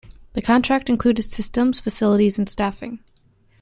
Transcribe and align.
The 0.33 0.41
contract 0.41 0.89
included 0.89 1.21
systems, 1.21 1.79
facilities, 1.79 2.39
and 2.39 2.49
staffing. 2.49 3.03